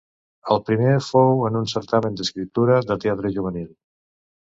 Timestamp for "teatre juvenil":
3.05-3.69